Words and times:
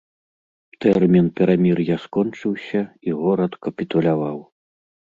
Тэрмін 0.85 1.25
перамір'я 1.41 1.95
скончыўся, 2.07 2.79
і 3.07 3.17
горад 3.23 3.51
капітуляваў. 3.67 4.45